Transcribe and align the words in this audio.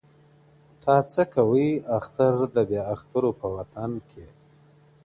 تا 0.83 0.95
څه 1.11 1.23
کوئ 1.33 1.69
اختر 1.97 2.33
د 2.55 2.57
بې 2.69 2.81
اخترو 2.93 3.31
په 3.39 3.47
وطن 3.55 3.91
کي. 4.09 4.25